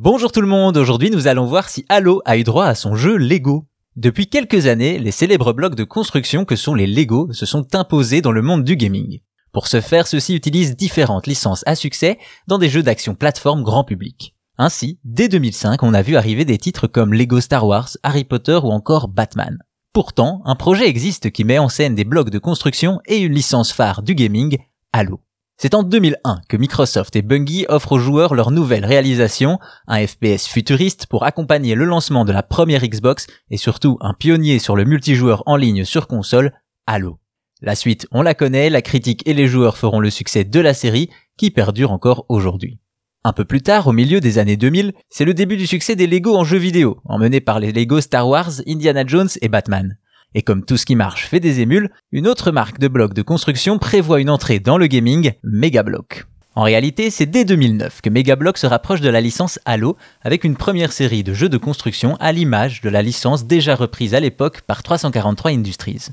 [0.00, 2.94] Bonjour tout le monde, aujourd'hui nous allons voir si Halo a eu droit à son
[2.94, 3.66] jeu Lego.
[3.96, 8.20] Depuis quelques années, les célèbres blocs de construction que sont les Lego se sont imposés
[8.20, 9.18] dans le monde du gaming.
[9.50, 12.16] Pour ce faire, ceux-ci utilisent différentes licences à succès
[12.46, 14.36] dans des jeux d'action plateforme grand public.
[14.56, 18.60] Ainsi, dès 2005, on a vu arriver des titres comme Lego Star Wars, Harry Potter
[18.62, 19.58] ou encore Batman.
[19.92, 23.72] Pourtant, un projet existe qui met en scène des blocs de construction et une licence
[23.72, 24.58] phare du gaming,
[24.92, 25.22] Halo.
[25.60, 30.46] C'est en 2001 que Microsoft et Bungie offrent aux joueurs leur nouvelle réalisation, un FPS
[30.46, 34.84] futuriste pour accompagner le lancement de la première Xbox et surtout un pionnier sur le
[34.84, 36.52] multijoueur en ligne sur console,
[36.86, 37.18] Halo.
[37.60, 40.74] La suite, on la connaît, la critique et les joueurs feront le succès de la
[40.74, 42.78] série qui perdure encore aujourd'hui.
[43.24, 46.06] Un peu plus tard, au milieu des années 2000, c'est le début du succès des
[46.06, 49.98] Lego en jeux vidéo, emmenés par les Lego Star Wars, Indiana Jones et Batman.
[50.34, 53.22] Et comme tout ce qui marche fait des émules, une autre marque de blocs de
[53.22, 56.26] construction prévoit une entrée dans le gaming, Megablock.
[56.54, 60.56] En réalité, c'est dès 2009 que Megablock se rapproche de la licence Halo avec une
[60.56, 64.62] première série de jeux de construction à l'image de la licence déjà reprise à l'époque
[64.62, 66.08] par 343 Industries.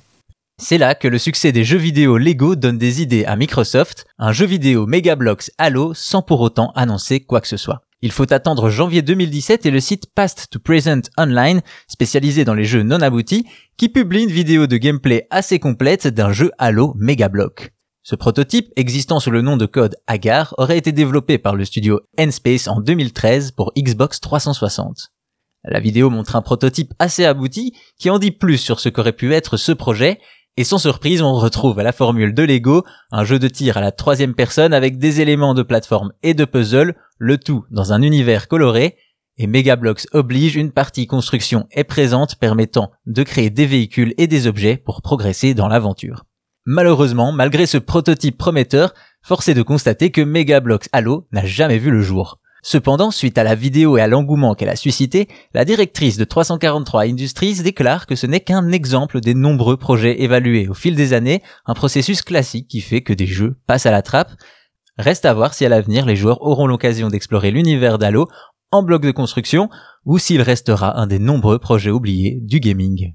[0.62, 4.32] C'est là que le succès des jeux vidéo Lego donne des idées à Microsoft, un
[4.32, 7.85] jeu vidéo Megablocks Halo sans pour autant annoncer quoi que ce soit.
[8.02, 12.66] Il faut attendre janvier 2017 et le site Past to Present Online, spécialisé dans les
[12.66, 17.72] jeux non aboutis, qui publie une vidéo de gameplay assez complète d'un jeu Halo Megablock.
[18.04, 22.02] Ce prototype, existant sous le nom de code Agar, aurait été développé par le studio
[22.18, 25.12] N-Space en 2013 pour Xbox 360.
[25.64, 29.34] La vidéo montre un prototype assez abouti qui en dit plus sur ce qu'aurait pu
[29.34, 30.20] être ce projet
[30.58, 33.82] et sans surprise, on retrouve à la formule de Lego un jeu de tir à
[33.82, 38.02] la troisième personne avec des éléments de plateforme et de puzzle, le tout dans un
[38.02, 38.98] univers coloré,
[39.38, 44.48] et Megablocks oblige une partie construction est présente permettant de créer des véhicules et des
[44.48, 46.24] objets pour progresser dans l'aventure.
[46.66, 51.92] Malheureusement, malgré ce prototype prometteur, force est de constater que Megablocks Halo n'a jamais vu
[51.92, 52.40] le jour.
[52.68, 57.04] Cependant, suite à la vidéo et à l'engouement qu'elle a suscité, la directrice de 343
[57.04, 61.44] Industries déclare que ce n'est qu'un exemple des nombreux projets évalués au fil des années,
[61.68, 64.32] un processus classique qui fait que des jeux passent à la trappe.
[64.98, 68.28] Reste à voir si à l'avenir les joueurs auront l'occasion d'explorer l'univers d'Halo
[68.72, 69.70] en bloc de construction
[70.04, 73.14] ou s'il restera un des nombreux projets oubliés du gaming.